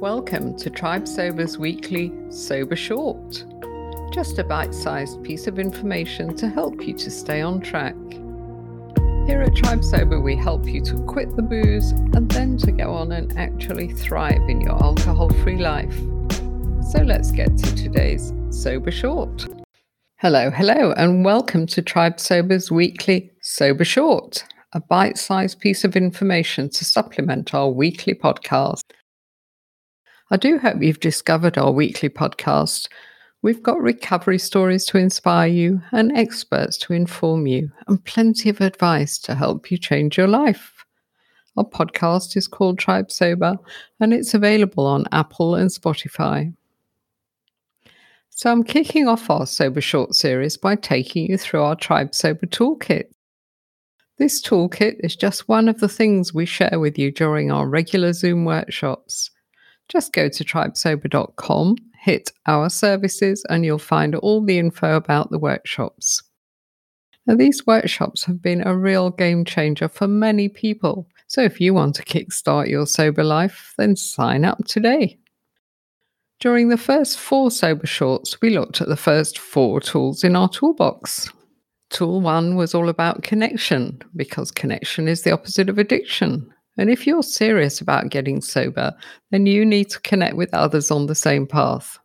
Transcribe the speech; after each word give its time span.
Welcome 0.00 0.58
to 0.58 0.68
Tribe 0.68 1.08
Sober's 1.08 1.56
weekly 1.56 2.12
Sober 2.28 2.76
Short. 2.76 3.46
Just 4.12 4.38
a 4.38 4.44
bite 4.44 4.74
sized 4.74 5.24
piece 5.24 5.46
of 5.46 5.58
information 5.58 6.36
to 6.36 6.50
help 6.50 6.86
you 6.86 6.92
to 6.98 7.10
stay 7.10 7.40
on 7.40 7.62
track. 7.62 7.94
Here 9.26 9.40
at 9.40 9.56
Tribe 9.56 9.82
Sober, 9.82 10.20
we 10.20 10.36
help 10.36 10.66
you 10.66 10.82
to 10.82 11.02
quit 11.04 11.34
the 11.34 11.40
booze 11.40 11.92
and 11.92 12.30
then 12.30 12.58
to 12.58 12.72
go 12.72 12.92
on 12.92 13.12
and 13.12 13.38
actually 13.38 13.90
thrive 13.94 14.46
in 14.50 14.60
your 14.60 14.74
alcohol 14.84 15.30
free 15.30 15.56
life. 15.56 15.96
So 16.90 17.02
let's 17.02 17.32
get 17.32 17.56
to 17.56 17.74
today's 17.74 18.34
Sober 18.50 18.90
Short. 18.90 19.46
Hello, 20.16 20.50
hello, 20.50 20.92
and 20.92 21.24
welcome 21.24 21.66
to 21.68 21.80
Tribe 21.80 22.20
Sober's 22.20 22.70
weekly 22.70 23.30
Sober 23.40 23.86
Short, 23.86 24.44
a 24.74 24.80
bite 24.80 25.16
sized 25.16 25.58
piece 25.58 25.84
of 25.84 25.96
information 25.96 26.68
to 26.68 26.84
supplement 26.84 27.54
our 27.54 27.70
weekly 27.70 28.12
podcast. 28.12 28.82
I 30.28 30.36
do 30.36 30.58
hope 30.58 30.82
you've 30.82 30.98
discovered 30.98 31.56
our 31.56 31.70
weekly 31.70 32.08
podcast. 32.08 32.88
We've 33.42 33.62
got 33.62 33.80
recovery 33.80 34.40
stories 34.40 34.84
to 34.86 34.98
inspire 34.98 35.46
you 35.46 35.80
and 35.92 36.10
experts 36.16 36.76
to 36.78 36.94
inform 36.94 37.46
you, 37.46 37.70
and 37.86 38.04
plenty 38.04 38.48
of 38.48 38.60
advice 38.60 39.18
to 39.18 39.36
help 39.36 39.70
you 39.70 39.78
change 39.78 40.18
your 40.18 40.26
life. 40.26 40.84
Our 41.56 41.64
podcast 41.64 42.36
is 42.36 42.48
called 42.48 42.76
Tribe 42.76 43.12
Sober 43.12 43.56
and 44.00 44.12
it's 44.12 44.34
available 44.34 44.84
on 44.84 45.04
Apple 45.12 45.54
and 45.54 45.70
Spotify. 45.70 46.52
So, 48.30 48.50
I'm 48.50 48.64
kicking 48.64 49.06
off 49.06 49.30
our 49.30 49.46
Sober 49.46 49.80
Short 49.80 50.16
series 50.16 50.56
by 50.56 50.74
taking 50.74 51.30
you 51.30 51.38
through 51.38 51.62
our 51.62 51.76
Tribe 51.76 52.16
Sober 52.16 52.46
Toolkit. 52.46 53.04
This 54.18 54.42
toolkit 54.42 54.96
is 55.04 55.14
just 55.14 55.46
one 55.46 55.68
of 55.68 55.78
the 55.78 55.88
things 55.88 56.34
we 56.34 56.46
share 56.46 56.80
with 56.80 56.98
you 56.98 57.12
during 57.12 57.52
our 57.52 57.68
regular 57.68 58.12
Zoom 58.12 58.44
workshops. 58.44 59.30
Just 59.88 60.12
go 60.12 60.28
to 60.28 60.44
tribesober.com, 60.44 61.76
hit 62.00 62.32
our 62.46 62.68
services, 62.68 63.44
and 63.48 63.64
you'll 63.64 63.78
find 63.78 64.14
all 64.16 64.44
the 64.44 64.58
info 64.58 64.96
about 64.96 65.30
the 65.30 65.38
workshops. 65.38 66.22
Now, 67.26 67.34
these 67.34 67.66
workshops 67.66 68.24
have 68.24 68.40
been 68.40 68.66
a 68.66 68.76
real 68.76 69.10
game 69.10 69.44
changer 69.44 69.88
for 69.88 70.06
many 70.06 70.48
people. 70.48 71.08
So, 71.26 71.42
if 71.42 71.60
you 71.60 71.74
want 71.74 71.96
to 71.96 72.04
kickstart 72.04 72.68
your 72.68 72.86
sober 72.86 73.24
life, 73.24 73.74
then 73.76 73.96
sign 73.96 74.44
up 74.44 74.64
today. 74.66 75.18
During 76.38 76.68
the 76.68 76.76
first 76.76 77.18
four 77.18 77.50
sober 77.50 77.86
shorts, 77.86 78.40
we 78.40 78.50
looked 78.50 78.80
at 78.80 78.88
the 78.88 78.96
first 78.96 79.38
four 79.38 79.80
tools 79.80 80.22
in 80.22 80.36
our 80.36 80.48
toolbox. 80.48 81.30
Tool 81.90 82.20
one 82.20 82.56
was 82.56 82.74
all 82.74 82.88
about 82.88 83.22
connection, 83.22 84.00
because 84.14 84.50
connection 84.50 85.08
is 85.08 85.22
the 85.22 85.32
opposite 85.32 85.68
of 85.68 85.78
addiction. 85.78 86.52
And 86.78 86.90
if 86.90 87.06
you're 87.06 87.22
serious 87.22 87.80
about 87.80 88.10
getting 88.10 88.40
sober, 88.40 88.94
then 89.30 89.46
you 89.46 89.64
need 89.64 89.90
to 89.90 90.00
connect 90.00 90.36
with 90.36 90.52
others 90.52 90.90
on 90.90 91.06
the 91.06 91.14
same 91.14 91.46
path. 91.46 91.98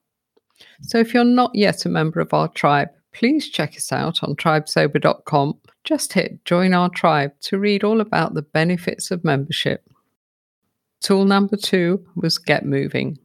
So 0.82 0.98
if 0.98 1.14
you're 1.14 1.24
not 1.24 1.52
yet 1.54 1.86
a 1.86 1.90
member 1.90 2.20
of 2.20 2.34
our 2.34 2.48
tribe, 2.48 2.90
please 3.14 3.50
check 3.50 3.76
us 3.76 3.92
out 3.92 4.24
on 4.24 4.36
tribesober.com. 4.36 5.60
Just 5.84 6.14
hit 6.14 6.44
join 6.46 6.74
our 6.74 6.90
tribe 6.90 7.34
to 7.42 7.58
read 7.58 7.84
all 7.84 8.02
about 8.02 8.34
the 8.34 8.42
benefits 8.42 9.12
of 9.12 9.24
membership. 9.24 9.88
Tool 11.02 11.26
number 11.26 11.58
two 11.58 12.06
was 12.16 12.38
get 12.38 12.66
moving. 12.66 13.18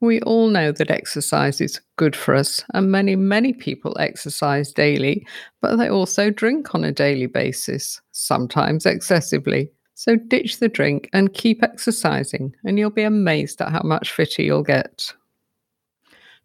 We 0.00 0.20
all 0.20 0.48
know 0.48 0.72
that 0.72 0.90
exercise 0.90 1.60
is 1.60 1.80
good 1.96 2.14
for 2.14 2.34
us, 2.34 2.62
and 2.74 2.92
many, 2.92 3.16
many 3.16 3.54
people 3.54 3.96
exercise 3.98 4.72
daily, 4.72 5.26
but 5.62 5.76
they 5.76 5.88
also 5.88 6.30
drink 6.30 6.74
on 6.74 6.84
a 6.84 6.92
daily 6.92 7.26
basis, 7.26 8.00
sometimes 8.12 8.84
excessively. 8.84 9.72
So 9.98 10.14
ditch 10.14 10.58
the 10.58 10.68
drink 10.68 11.08
and 11.14 11.32
keep 11.32 11.62
exercising, 11.62 12.54
and 12.66 12.78
you'll 12.78 12.90
be 12.90 13.02
amazed 13.02 13.62
at 13.62 13.72
how 13.72 13.80
much 13.82 14.12
fitter 14.12 14.42
you'll 14.42 14.62
get. 14.62 15.10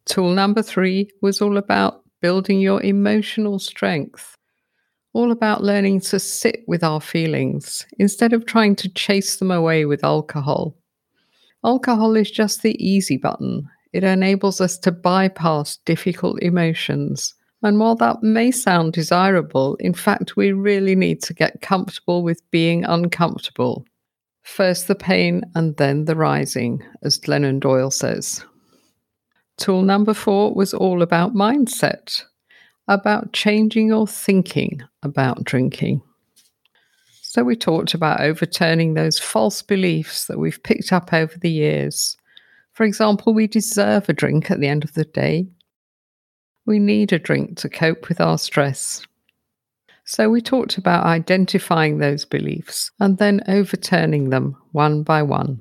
Tool 0.06 0.32
number 0.32 0.64
three 0.64 1.12
was 1.22 1.42
all 1.42 1.58
about 1.58 2.02
building 2.22 2.62
your 2.62 2.82
emotional 2.82 3.60
strength, 3.60 4.38
all 5.12 5.32
about 5.32 5.66
learning 5.66 6.00
to 6.00 6.18
sit 6.18 6.64
with 6.66 6.82
our 6.82 7.02
feelings 7.02 7.86
instead 8.00 8.32
of 8.32 8.46
trying 8.46 8.74
to 8.78 8.88
chase 8.88 9.36
them 9.36 9.52
away 9.52 9.84
with 9.84 10.02
alcohol. 10.06 10.78
Alcohol 11.66 12.16
is 12.16 12.32
just 12.32 12.62
the 12.62 12.82
easy 12.82 13.18
button. 13.18 13.70
It 13.92 14.06
enables 14.06 14.62
us 14.62 14.78
to 14.78 14.94
bypass 14.94 15.76
difficult 15.84 16.42
emotions 16.42 17.36
and 17.64 17.80
while 17.80 17.96
that 17.96 18.24
may 18.24 18.50
sound 18.50 18.94
desirable, 18.94 19.76
in 19.76 19.94
fact, 19.94 20.36
we 20.36 20.52
really 20.52 20.96
need 20.96 21.22
to 21.24 21.34
get 21.34 21.62
comfortable 21.62 22.24
with 22.24 22.42
being 22.50 22.84
uncomfortable. 22.86 23.86
First 24.42 24.88
the 24.88 24.96
pain 24.96 25.44
and 25.54 25.78
then 25.78 26.06
the 26.06 26.16
rising, 26.16 26.84
as 27.04 27.20
Glennon 27.20 27.60
Doyle 27.60 27.92
says. 27.92 28.44
Tool 29.58 29.84
number 29.84 30.16
four 30.16 30.54
was 30.56 30.74
all 30.74 31.04
about 31.04 31.36
mindset, 31.36 32.24
about 32.88 33.32
changing 33.34 33.88
your 33.88 34.08
thinking 34.08 34.82
about 35.04 35.44
drinking. 35.44 36.02
So, 37.22 37.44
we 37.44 37.56
talked 37.56 37.94
about 37.94 38.22
overturning 38.22 38.94
those 38.96 39.20
false 39.20 39.62
beliefs 39.62 40.26
that 40.26 40.40
we've 40.40 40.62
picked 40.64 40.92
up 40.92 41.14
over 41.14 41.38
the 41.38 41.52
years. 41.52 42.18
For 42.74 42.84
example, 42.84 43.34
we 43.34 43.48
deserve 43.48 44.10
a 44.10 44.14
drink 44.14 44.50
at 44.50 44.60
the 44.60 44.68
end 44.68 44.84
of 44.84 44.94
the 44.94 45.06
day. 45.06 45.48
We 46.72 46.80
need 46.80 47.12
a 47.12 47.20
drink 47.20 47.58
to 47.58 47.70
cope 47.70 48.08
with 48.08 48.22
our 48.22 48.38
stress. 48.38 49.06
So 50.06 50.30
we 50.30 50.40
talked 50.40 50.78
about 50.78 51.04
identifying 51.04 51.98
those 51.98 52.24
beliefs 52.24 52.92
and 53.02 53.18
then 53.18 53.42
overturning 53.50 54.30
them 54.30 54.56
one 54.72 55.04
by 55.04 55.22
one. 55.22 55.60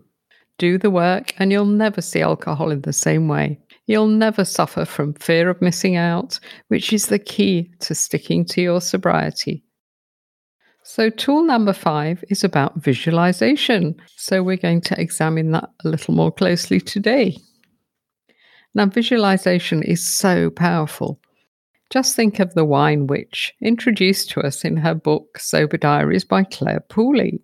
Do 0.59 0.78
the 0.78 0.88
work, 0.88 1.34
and 1.37 1.50
you'll 1.50 1.65
never 1.65 2.00
see 2.00 2.20
alcohol 2.20 2.70
in 2.70 2.82
the 2.82 2.93
same 2.93 3.26
way. 3.26 3.59
You'll 3.87 4.06
never 4.06 4.44
suffer 4.44 4.84
from 4.84 5.15
fear 5.15 5.50
of 5.50 5.60
missing 5.60 5.97
out, 5.97 6.38
which 6.69 6.93
is 6.93 7.06
the 7.06 7.19
key 7.19 7.72
to 7.81 7.93
sticking 7.93 8.44
to 8.44 8.62
your 8.62 8.81
sobriety. 8.81 9.65
So, 10.84 11.10
tool 11.10 11.43
number 11.43 11.72
five 11.72 12.22
is 12.31 12.44
about 12.44 12.76
visualization. 12.76 14.00
So, 14.15 14.44
we're 14.44 14.59
going 14.59 14.82
to 14.82 15.00
examine 15.00 15.50
that 15.50 15.70
a 15.84 15.88
little 15.88 16.15
more 16.15 16.31
closely 16.31 16.78
today. 16.78 17.37
Now, 18.75 18.86
visualization 18.86 19.82
is 19.82 20.06
so 20.06 20.50
powerful. 20.50 21.20
Just 21.91 22.14
think 22.14 22.38
of 22.38 22.54
the 22.54 22.64
wine 22.64 23.08
witch 23.08 23.53
introduced 23.60 24.31
to 24.31 24.41
us 24.41 24.64
in 24.64 24.76
her 24.76 24.94
book 24.94 25.38
Sober 25.41 25.76
Diaries 25.76 26.25
by 26.25 26.44
Clare 26.44 26.84
Pooley. 26.88 27.41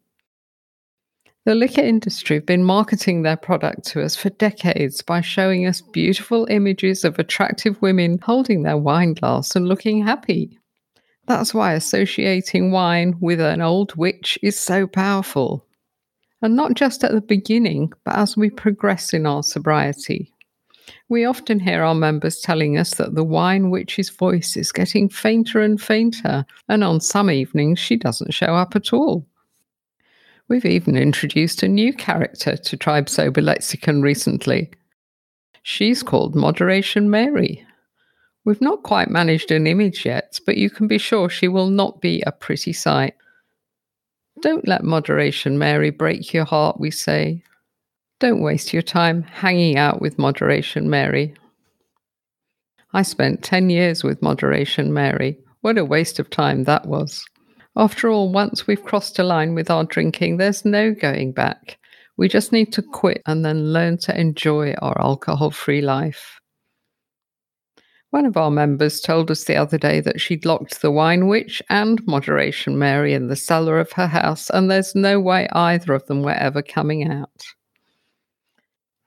The 1.45 1.55
liquor 1.55 1.81
industry 1.81 2.37
have 2.37 2.47
been 2.47 2.63
marketing 2.63 3.23
their 3.23 3.37
product 3.37 3.85
to 3.87 4.03
us 4.03 4.15
for 4.15 4.31
decades 4.31 5.03
by 5.03 5.21
showing 5.21 5.67
us 5.67 5.81
beautiful 5.81 6.47
images 6.51 7.05
of 7.05 7.19
attractive 7.19 7.81
women 7.83 8.19
holding 8.23 8.63
their 8.63 8.77
wine 8.77 9.15
glass 9.15 9.55
and 9.57 9.69
looking 9.69 10.05
happy. 10.05 10.59
That's 11.27 11.53
why 11.53 11.73
associating 11.73 12.71
wine 12.71 13.17
with 13.21 13.41
an 13.41 13.61
old 13.61 13.95
witch 13.97 14.39
is 14.43 14.59
so 14.59 14.87
powerful. 14.87 15.67
And 16.43 16.55
not 16.55 16.75
just 16.75 17.03
at 17.03 17.13
the 17.13 17.21
beginning, 17.21 17.93
but 18.05 18.15
as 18.17 18.37
we 18.37 18.51
progress 18.51 19.13
in 19.13 19.27
our 19.27 19.43
sobriety. 19.43 20.33
We 21.09 21.25
often 21.25 21.61
hear 21.61 21.83
our 21.83 21.95
members 21.95 22.41
telling 22.41 22.79
us 22.79 22.95
that 22.95 23.15
the 23.15 23.25
wine 23.25 23.71
witch's 23.71 24.11
voice 24.11 24.57
is 24.57 24.73
getting 24.73 25.09
fainter 25.09 25.61
and 25.61 25.81
fainter, 25.81 26.45
and 26.69 26.85
on 26.85 27.01
some 27.01 27.31
evenings 27.31 27.79
she 27.79 27.97
doesn't 27.97 28.35
show 28.35 28.55
up 28.55 28.77
at 28.77 28.93
all. 28.93 29.27
We've 30.49 30.65
even 30.65 30.97
introduced 30.97 31.63
a 31.63 31.69
new 31.69 31.93
character 31.93 32.57
to 32.57 32.77
Tribe 32.77 33.09
Sober 33.09 33.41
Lexicon 33.41 34.01
recently. 34.03 34.71
She's 35.63 36.05
called 36.05 36.37
Moderation 36.37 37.11
Mary. 37.11 37.67
We've 38.45 38.61
not 38.61 38.85
quite 38.85 39.11
managed 39.11 39.51
an 39.51 39.67
image 39.67 40.07
yet, 40.07 40.39
but 40.47 40.57
you 40.57 40.71
can 40.71 40.87
be 40.87 40.99
sure 40.99 41.29
she 41.29 41.49
will 41.49 41.69
not 41.69 42.01
be 42.01 42.23
a 42.25 42.31
pretty 42.31 42.73
sight. 42.73 43.15
Don't 44.41 44.69
let 44.69 44.85
Moderation 44.85 45.59
Mary 45.59 45.91
break 45.91 46.33
your 46.33 46.45
heart, 46.45 46.79
we 46.79 46.93
say. 46.93 47.43
Don't 48.19 48.41
waste 48.41 48.73
your 48.73 48.83
time 48.83 49.23
hanging 49.25 49.77
out 49.77 50.01
with 50.01 50.19
Moderation 50.19 50.89
Mary. 50.89 51.35
I 52.95 53.03
spent 53.03 53.43
10 53.43 53.69
years 53.69 54.03
with 54.03 54.23
Moderation 54.23 54.95
Mary. 54.95 55.39
What 55.61 55.77
a 55.77 55.85
waste 55.85 56.19
of 56.19 56.31
time 56.31 56.65
that 56.65 56.87
was. 56.87 57.27
After 57.77 58.09
all, 58.09 58.33
once 58.33 58.67
we've 58.67 58.83
crossed 58.83 59.19
a 59.19 59.23
line 59.23 59.55
with 59.55 59.71
our 59.71 59.85
drinking, 59.85 60.39
there's 60.39 60.65
no 60.65 60.95
going 60.95 61.33
back. 61.33 61.77
We 62.17 62.27
just 62.27 62.53
need 62.53 62.73
to 62.73 62.83
quit 62.83 63.21
and 63.27 63.45
then 63.45 63.75
learn 63.75 63.99
to 63.99 64.19
enjoy 64.19 64.73
our 64.81 64.99
alcohol 64.99 65.51
free 65.51 65.83
life. 65.83 66.41
One 68.11 68.25
of 68.25 68.39
our 68.39 68.51
members 68.51 69.03
told 69.03 69.31
us 69.31 69.45
the 69.45 69.57
other 69.57 69.77
day 69.77 70.01
that 70.01 70.23
she'd 70.23 70.47
locked 70.47 70.81
the 70.81 70.91
wine 70.91 71.27
witch 71.27 71.61
and 71.69 72.01
Moderation 72.07 72.79
Mary 72.79 73.13
in 73.13 73.29
the 73.29 73.37
cellar 73.37 73.79
of 73.79 73.93
her 73.93 74.07
house, 74.07 74.49
and 74.49 74.71
there's 74.71 74.95
no 74.95 75.21
way 75.21 75.49
either 75.53 75.93
of 75.93 76.07
them 76.07 76.23
were 76.23 76.31
ever 76.31 76.63
coming 76.63 77.07
out. 77.07 77.45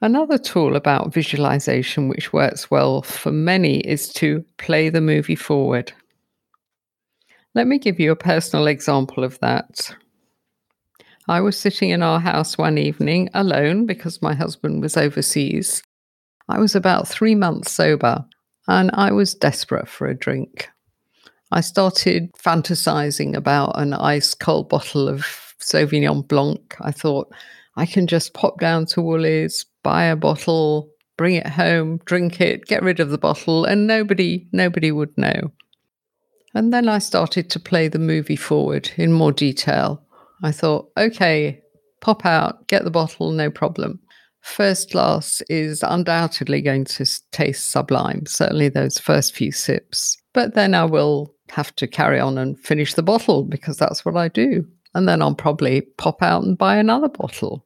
Another 0.02 0.38
tool 0.38 0.78
about 0.78 1.14
visualization 1.14 2.08
which 2.08 2.32
works 2.32 2.72
well 2.72 3.02
for 3.02 3.32
many 3.32 3.82
is 3.82 4.08
to 4.14 4.46
play 4.58 4.90
the 4.90 5.02
movie 5.02 5.36
forward. 5.36 5.92
Let 7.54 7.68
me 7.68 7.80
give 7.80 8.00
you 8.00 8.12
a 8.12 8.16
personal 8.16 8.68
example 8.68 9.26
of 9.26 9.38
that. 9.40 9.94
I 11.28 11.42
was 11.42 11.60
sitting 11.60 11.90
in 11.90 12.02
our 12.02 12.20
house 12.20 12.58
one 12.58 12.78
evening 12.78 13.30
alone 13.34 13.86
because 13.86 14.22
my 14.22 14.34
husband 14.34 14.82
was 14.82 14.96
overseas. 14.96 15.84
I 16.48 16.60
was 16.60 16.76
about 16.76 17.08
three 17.08 17.36
months 17.36 17.72
sober 17.72 18.26
and 18.68 18.92
I 18.94 19.12
was 19.12 19.36
desperate 19.36 19.90
for 19.90 20.08
a 20.08 20.18
drink. 20.18 20.70
I 21.52 21.62
started 21.62 22.32
fantasizing 22.34 23.36
about 23.36 23.78
an 23.78 23.94
ice 23.94 24.34
cold 24.34 24.70
bottle 24.70 25.10
of 25.10 25.26
Sauvignon 25.60 26.28
Blanc. 26.28 26.76
I 26.80 26.92
thought 26.92 27.34
I 27.76 27.86
can 27.86 28.08
just 28.08 28.34
pop 28.34 28.60
down 28.60 28.86
to 28.88 29.02
Woolies, 29.02 29.66
buy 29.84 30.06
a 30.06 30.16
bottle, 30.16 30.90
bring 31.18 31.36
it 31.36 31.48
home, 31.48 32.00
drink 32.06 32.40
it, 32.42 32.66
get 32.66 32.84
rid 32.84 33.00
of 33.00 33.10
the 33.10 33.18
bottle, 33.18 33.66
and 33.66 33.88
nobody 33.88 34.48
nobody 34.52 34.92
would 34.92 35.18
know. 35.18 35.52
And 36.54 36.74
then 36.74 36.90
I 36.90 37.00
started 37.00 37.50
to 37.52 37.60
play 37.60 37.88
the 37.88 38.00
movie 38.00 38.36
forward 38.36 38.92
in 38.98 39.14
more 39.14 39.32
detail. 39.32 40.04
I 40.44 40.52
thought, 40.52 40.90
okay, 40.98 41.62
pop 42.02 42.26
out, 42.26 42.68
get 42.68 42.84
the 42.84 42.92
bottle, 42.92 43.32
no 43.32 43.52
problem. 43.52 44.00
First 44.42 44.92
glass 44.92 45.42
is 45.50 45.84
undoubtedly 45.84 46.62
going 46.62 46.86
to 46.86 47.06
taste 47.32 47.70
sublime, 47.70 48.26
certainly 48.26 48.70
those 48.70 48.98
first 48.98 49.36
few 49.36 49.52
sips. 49.52 50.18
But 50.34 50.56
then 50.56 50.74
I 50.74 50.86
will 50.86 51.36
have 51.50 51.76
to 51.76 51.88
carry 51.88 52.20
on 52.20 52.38
and 52.38 52.58
finish 52.60 52.94
the 52.94 53.04
bottle 53.04 53.44
because 53.44 53.78
that's 53.78 54.06
what 54.06 54.16
I 54.16 54.30
do. 54.30 54.66
And 54.96 55.08
then 55.08 55.22
I'll 55.22 55.36
probably 55.36 55.82
pop 55.98 56.24
out 56.24 56.44
and 56.44 56.58
buy 56.58 56.78
another 56.78 57.10
bottle. 57.10 57.66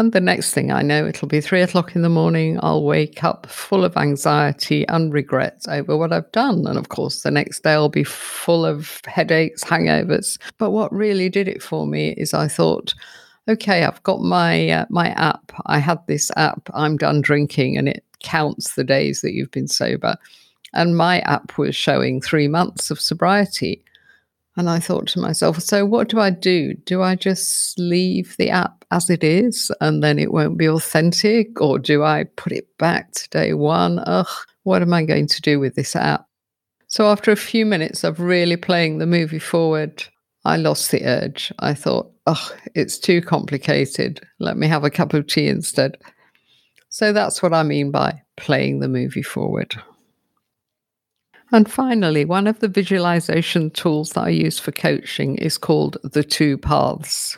And 0.00 0.12
the 0.12 0.20
next 0.22 0.54
thing 0.54 0.72
I 0.72 0.80
know, 0.80 1.06
it'll 1.06 1.28
be 1.28 1.42
three 1.42 1.60
o'clock 1.60 1.94
in 1.94 2.00
the 2.00 2.08
morning. 2.08 2.58
I'll 2.62 2.84
wake 2.84 3.22
up 3.22 3.46
full 3.46 3.84
of 3.84 3.98
anxiety 3.98 4.88
and 4.88 5.12
regret 5.12 5.60
over 5.68 5.94
what 5.94 6.10
I've 6.10 6.32
done. 6.32 6.66
And 6.66 6.78
of 6.78 6.88
course, 6.88 7.20
the 7.20 7.30
next 7.30 7.62
day 7.64 7.72
I'll 7.72 7.90
be 7.90 8.02
full 8.02 8.64
of 8.64 9.02
headaches, 9.04 9.62
hangovers. 9.62 10.38
But 10.56 10.70
what 10.70 10.90
really 10.90 11.28
did 11.28 11.48
it 11.48 11.62
for 11.62 11.86
me 11.86 12.14
is 12.16 12.32
I 12.32 12.48
thought, 12.48 12.94
okay, 13.46 13.84
I've 13.84 14.02
got 14.02 14.22
my 14.22 14.70
uh, 14.70 14.86
my 14.88 15.10
app. 15.10 15.52
I 15.66 15.80
had 15.80 15.98
this 16.06 16.30
app. 16.34 16.70
I'm 16.72 16.96
done 16.96 17.20
drinking, 17.20 17.76
and 17.76 17.86
it 17.86 18.02
counts 18.20 18.76
the 18.76 18.84
days 18.84 19.20
that 19.20 19.34
you've 19.34 19.50
been 19.50 19.68
sober. 19.68 20.16
And 20.72 20.96
my 20.96 21.20
app 21.20 21.58
was 21.58 21.76
showing 21.76 22.22
three 22.22 22.48
months 22.48 22.90
of 22.90 22.98
sobriety. 22.98 23.84
And 24.56 24.68
I 24.68 24.80
thought 24.80 25.06
to 25.08 25.20
myself, 25.20 25.60
so 25.60 25.86
what 25.86 26.08
do 26.08 26.18
I 26.18 26.30
do? 26.30 26.74
Do 26.74 27.02
I 27.02 27.14
just 27.14 27.78
leave 27.78 28.36
the 28.36 28.50
app 28.50 28.84
as 28.90 29.08
it 29.08 29.22
is 29.22 29.70
and 29.80 30.02
then 30.02 30.18
it 30.18 30.32
won't 30.32 30.58
be 30.58 30.68
authentic? 30.68 31.60
Or 31.60 31.78
do 31.78 32.02
I 32.02 32.24
put 32.36 32.52
it 32.52 32.66
back 32.76 33.12
to 33.12 33.28
day 33.30 33.54
one? 33.54 34.00
Ugh, 34.06 34.26
what 34.64 34.82
am 34.82 34.92
I 34.92 35.04
going 35.04 35.28
to 35.28 35.40
do 35.40 35.60
with 35.60 35.76
this 35.76 35.94
app? 35.94 36.26
So 36.88 37.06
after 37.06 37.30
a 37.30 37.36
few 37.36 37.64
minutes 37.64 38.02
of 38.02 38.18
really 38.18 38.56
playing 38.56 38.98
the 38.98 39.06
movie 39.06 39.38
forward, 39.38 40.04
I 40.44 40.56
lost 40.56 40.90
the 40.90 41.04
urge. 41.04 41.52
I 41.60 41.72
thought, 41.72 42.10
ugh, 42.26 42.52
it's 42.74 42.98
too 42.98 43.22
complicated. 43.22 44.26
Let 44.40 44.56
me 44.56 44.66
have 44.66 44.82
a 44.82 44.90
cup 44.90 45.14
of 45.14 45.28
tea 45.28 45.46
instead. 45.46 45.96
So 46.88 47.12
that's 47.12 47.40
what 47.40 47.54
I 47.54 47.62
mean 47.62 47.92
by 47.92 48.22
playing 48.36 48.80
the 48.80 48.88
movie 48.88 49.22
forward. 49.22 49.80
And 51.52 51.70
finally, 51.70 52.24
one 52.24 52.46
of 52.46 52.60
the 52.60 52.68
visualization 52.68 53.70
tools 53.70 54.10
that 54.10 54.22
I 54.22 54.28
use 54.28 54.58
for 54.58 54.72
coaching 54.72 55.36
is 55.36 55.58
called 55.58 55.96
the 56.04 56.22
two 56.22 56.56
paths. 56.58 57.36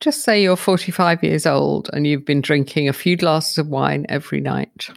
Just 0.00 0.22
say 0.22 0.42
you're 0.42 0.56
45 0.56 1.22
years 1.22 1.46
old 1.46 1.88
and 1.92 2.06
you've 2.06 2.26
been 2.26 2.40
drinking 2.40 2.88
a 2.88 2.92
few 2.92 3.16
glasses 3.16 3.56
of 3.56 3.68
wine 3.68 4.04
every 4.08 4.40
night. 4.40 4.88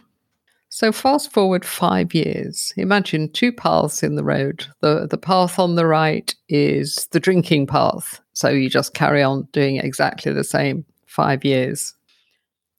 So, 0.68 0.92
fast 0.92 1.32
forward 1.32 1.64
five 1.64 2.12
years. 2.12 2.72
Imagine 2.76 3.32
two 3.32 3.52
paths 3.52 4.02
in 4.02 4.16
the 4.16 4.24
road. 4.24 4.66
The, 4.80 5.06
the 5.06 5.16
path 5.16 5.58
on 5.58 5.76
the 5.76 5.86
right 5.86 6.34
is 6.48 7.06
the 7.12 7.20
drinking 7.20 7.68
path. 7.68 8.20
So, 8.34 8.48
you 8.48 8.68
just 8.68 8.92
carry 8.92 9.22
on 9.22 9.48
doing 9.52 9.76
exactly 9.76 10.32
the 10.32 10.44
same 10.44 10.84
five 11.06 11.44
years. 11.44 11.94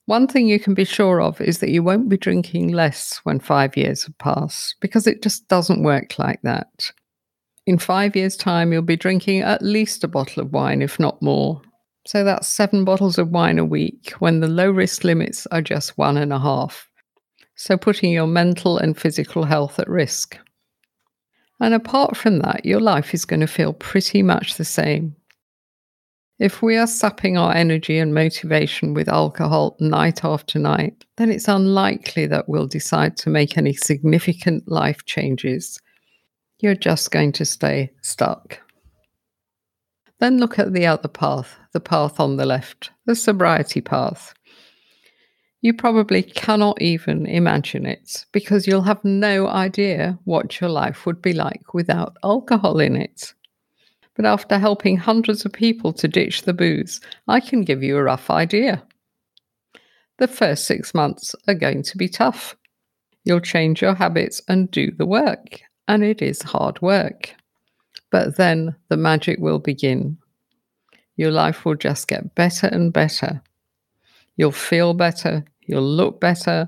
One 0.08 0.26
thing 0.26 0.48
you 0.48 0.58
can 0.58 0.74
be 0.74 0.86
sure 0.86 1.22
of 1.22 1.42
is 1.42 1.60
that 1.60 1.70
you 1.70 1.84
won't 1.84 2.08
be 2.08 2.16
drinking 2.16 2.72
less 2.72 3.20
when 3.24 3.42
five 3.42 3.76
years 3.76 4.06
have 4.06 4.18
passed 4.18 4.78
because 4.80 5.06
it 5.06 5.22
just 5.22 5.50
doesn't 5.50 5.84
work 5.84 6.18
like 6.18 6.42
that. 6.44 6.92
In 7.66 7.78
five 7.78 8.16
years' 8.16 8.38
time, 8.38 8.72
you'll 8.72 8.84
be 8.84 8.96
drinking 8.96 9.42
at 9.42 9.62
least 9.62 10.06
a 10.06 10.08
bottle 10.08 10.42
of 10.42 10.54
wine, 10.54 10.82
if 10.82 10.98
not 10.98 11.22
more. 11.22 11.62
So 12.06 12.24
that's 12.24 12.48
seven 12.48 12.86
bottles 12.86 13.18
of 13.18 13.32
wine 13.32 13.60
a 13.60 13.66
week 13.66 14.12
when 14.20 14.40
the 14.40 14.48
low 14.48 14.72
risk 14.72 15.04
limits 15.04 15.46
are 15.48 15.62
just 15.62 15.98
one 15.98 16.16
and 16.16 16.32
a 16.32 16.40
half. 16.40 16.88
So 17.56 17.76
putting 17.76 18.14
your 18.14 18.28
mental 18.28 18.78
and 18.78 18.98
physical 18.98 19.44
health 19.44 19.78
at 19.78 19.90
risk. 19.90 20.38
And 21.60 21.74
apart 21.74 22.16
from 22.16 22.40
that, 22.40 22.64
your 22.64 22.80
life 22.80 23.14
is 23.14 23.26
going 23.26 23.42
to 23.42 23.48
feel 23.48 23.74
pretty 23.74 24.24
much 24.24 24.56
the 24.56 24.64
same. 24.64 25.18
If 26.40 26.62
we 26.62 26.78
are 26.78 26.86
sapping 26.86 27.36
our 27.36 27.54
energy 27.56 27.98
and 27.98 28.14
motivation 28.14 28.94
with 28.94 29.10
alcohol 29.10 29.76
night 29.80 30.24
after 30.24 30.60
night, 30.60 31.04
then 31.18 31.32
it's 31.32 31.48
unlikely 31.48 32.28
that 32.28 32.48
we'll 32.48 32.68
decide 32.68 33.18
to 33.18 33.32
make 33.32 33.58
any 33.58 33.74
significant 33.74 34.70
life 34.70 35.04
changes. 35.06 35.80
You're 36.60 36.76
just 36.76 37.10
going 37.10 37.32
to 37.34 37.46
stay 37.46 37.92
stuck. 38.02 38.60
Then 40.20 40.38
look 40.38 40.60
at 40.60 40.74
the 40.74 40.86
other 40.86 41.08
path, 41.08 41.56
the 41.74 41.80
path 41.80 42.20
on 42.20 42.38
the 42.38 42.46
left, 42.46 42.92
the 43.06 43.16
sobriety 43.16 43.82
path. 43.82 44.36
You 45.62 45.74
probably 45.74 46.22
cannot 46.22 46.80
even 46.80 47.26
imagine 47.26 47.88
it 47.88 48.26
because 48.32 48.68
you'll 48.68 48.84
have 48.84 49.04
no 49.04 49.48
idea 49.48 50.20
what 50.26 50.62
your 50.62 50.70
life 50.70 51.08
would 51.08 51.20
be 51.20 51.34
like 51.34 51.74
without 51.74 52.16
alcohol 52.24 52.80
in 52.80 52.96
it. 52.96 53.34
But 54.18 54.26
after 54.26 54.58
helping 54.58 54.98
hundreds 54.98 55.46
of 55.46 55.54
people 55.54 55.94
to 55.94 56.08
ditch 56.08 56.42
the 56.42 56.54
booze, 56.54 57.00
I 57.28 57.40
can 57.40 57.62
give 57.62 57.84
you 57.84 57.96
a 57.96 58.04
rough 58.04 58.32
idea. 58.32 58.84
The 60.18 60.28
first 60.28 60.66
six 60.66 60.96
months 60.96 61.36
are 61.48 61.54
going 61.54 61.84
to 61.84 61.98
be 61.98 62.10
tough. 62.10 62.58
You'll 63.24 63.40
change 63.40 63.84
your 63.84 63.94
habits 63.94 64.42
and 64.48 64.72
do 64.72 64.90
the 64.90 65.06
work, 65.06 65.62
and 65.88 66.04
it 66.04 66.24
is 66.24 66.42
hard 66.42 66.82
work. 66.82 67.36
But 68.10 68.38
then 68.38 68.76
the 68.90 68.98
magic 68.98 69.38
will 69.40 69.60
begin. 69.60 70.18
Your 71.16 71.32
life 71.32 71.64
will 71.64 71.76
just 71.76 72.08
get 72.08 72.34
better 72.34 72.66
and 72.68 72.92
better. 72.92 73.44
You'll 74.36 74.52
feel 74.52 74.96
better, 74.96 75.46
you'll 75.62 75.84
look 75.84 76.20
better, 76.20 76.68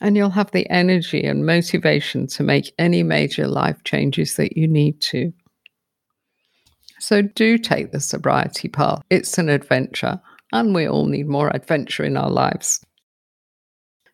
and 0.00 0.16
you'll 0.16 0.30
have 0.30 0.50
the 0.50 0.68
energy 0.68 1.22
and 1.22 1.46
motivation 1.46 2.26
to 2.28 2.42
make 2.42 2.74
any 2.76 3.04
major 3.04 3.46
life 3.46 3.84
changes 3.84 4.34
that 4.34 4.56
you 4.56 4.66
need 4.66 5.00
to. 5.02 5.32
So 6.98 7.22
do 7.22 7.58
take 7.58 7.92
the 7.92 8.00
sobriety 8.00 8.68
path. 8.68 9.02
It's 9.10 9.38
an 9.38 9.48
adventure, 9.48 10.20
and 10.52 10.74
we 10.74 10.86
all 10.86 11.06
need 11.06 11.28
more 11.28 11.54
adventure 11.54 12.04
in 12.04 12.16
our 12.16 12.30
lives. 12.30 12.84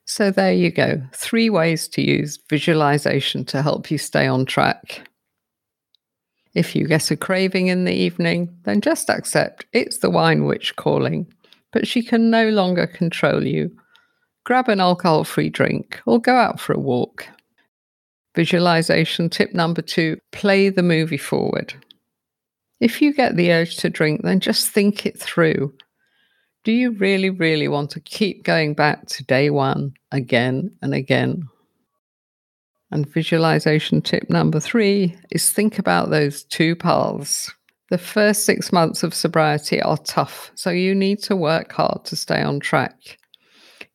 So 0.07 0.31
there 0.31 0.53
you 0.53 0.71
go. 0.71 1.03
Three 1.15 1.49
ways 1.49 1.89
to 1.89 2.03
use 2.03 2.39
visualization 2.51 3.45
to 3.47 3.63
help 3.63 3.91
you 3.91 3.99
stay 3.99 4.27
on 4.27 4.45
track. 4.45 5.09
If 6.55 6.77
you 6.77 6.87
get 6.87 7.11
a 7.11 7.17
craving 7.17 7.69
in 7.69 7.85
the 7.85 7.95
evening, 7.95 8.55
then 8.65 8.81
just 8.81 9.11
accept 9.11 9.67
it's 9.73 9.99
the 9.99 10.11
wine 10.11 10.45
witch 10.45 10.77
calling, 10.77 11.27
but 11.73 11.87
she 11.87 12.03
can 12.03 12.31
no 12.31 12.51
longer 12.51 12.87
control 12.87 13.45
you. 13.45 13.75
Grab 14.45 14.69
an 14.69 14.79
alcohol 14.79 15.25
free 15.25 15.49
drink 15.49 16.01
or 16.07 16.21
go 16.21 16.37
out 16.37 16.61
for 16.61 16.75
a 16.75 16.79
walk. 16.79 17.27
Visualization 18.37 19.31
tip 19.31 19.55
number 19.55 19.81
two 19.81 20.19
play 20.33 20.69
the 20.69 20.83
movie 20.83 21.17
forward. 21.17 21.75
If 22.85 23.01
you 23.01 23.15
get 23.15 23.35
the 23.35 23.51
urge 23.51 23.77
to 23.79 23.89
drink, 23.89 24.25
then 24.25 24.41
just 24.41 24.69
think 24.69 25.07
it 25.07 25.19
through. 25.19 25.73
Do 26.65 26.73
you 26.73 26.91
really, 26.91 27.31
really 27.31 27.67
want 27.67 27.89
to 27.93 28.01
keep 28.01 28.45
going 28.45 28.75
back 28.75 29.07
to 29.07 29.25
day 29.25 29.49
one 29.49 29.95
again 30.13 30.71
and 30.83 30.93
again? 30.93 31.49
And 32.91 33.09
visualization 33.09 34.03
tip 34.03 34.29
number 34.29 34.61
three 34.61 35.17
is 35.31 35.49
think 35.49 35.79
about 35.79 36.11
those 36.11 36.45
two 36.45 36.77
paths. 36.77 37.51
The 37.89 37.97
first 37.97 38.45
six 38.45 38.71
months 38.71 39.03
of 39.03 39.15
sobriety 39.15 39.81
are 39.81 39.97
tough, 39.97 40.51
so 40.55 40.69
you 40.69 40.95
need 40.95 41.23
to 41.23 41.35
work 41.35 41.73
hard 41.73 42.05
to 42.05 42.17
stay 42.17 42.43
on 42.43 42.61
track. 42.61 43.17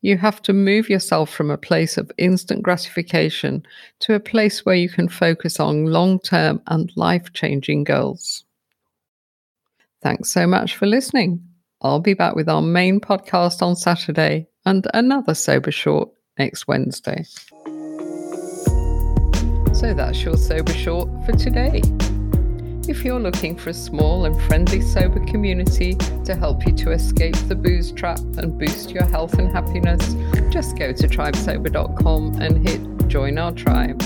You 0.01 0.17
have 0.17 0.41
to 0.41 0.51
move 0.51 0.89
yourself 0.89 1.29
from 1.29 1.51
a 1.51 1.60
place 1.60 1.96
of 1.96 2.12
instant 2.17 2.63
gratification 2.63 3.67
to 4.00 4.15
a 4.15 4.19
place 4.19 4.65
where 4.65 4.74
you 4.74 4.89
can 4.89 5.10
focus 5.10 5.60
on 5.60 5.86
long 5.86 6.19
term 6.19 6.60
and 6.65 6.91
life 6.96 7.34
changing 7.34 7.84
goals. 7.84 8.46
Thanks 10.01 10.32
so 10.32 10.48
much 10.48 10.75
for 10.75 10.86
listening. 10.86 11.44
I'll 11.82 12.00
be 12.00 12.13
back 12.13 12.36
with 12.36 12.50
our 12.50 12.62
main 12.62 13.00
podcast 13.00 13.62
on 13.62 13.75
Saturday 13.75 14.48
and 14.65 14.86
another 14.94 15.34
Sober 15.34 15.72
Short 15.72 16.10
next 16.38 16.68
Wednesday. 16.68 17.24
So 19.74 19.94
that's 19.94 20.24
your 20.24 20.36
Sober 20.36 20.74
Short 20.74 21.10
for 21.25 21.32
today. 21.34 21.82
If 22.89 23.06
you're 23.06 23.20
looking 23.20 23.56
for 23.56 23.70
a 23.70 23.74
small 23.74 24.25
and 24.25 24.41
friendly 24.44 24.82
sober 24.82 25.24
community 25.27 25.96
to 26.25 26.36
help 26.36 26.65
you 26.65 26.74
to 26.77 26.91
escape 26.91 27.36
the 27.48 27.56
booze 27.56 27.91
trap 27.91 28.20
and 28.38 28.58
boost 28.58 28.89
your 28.89 29.06
health 29.06 29.36
and 29.36 29.51
happiness, 29.51 30.15
just 30.51 30.75
go 30.77 30.91
to 30.91 31.08
tribesober.com 31.08 32.41
and 32.41 32.68
hit 32.68 33.08
join 33.08 33.38
our 33.38 33.51
tribe. 33.51 34.01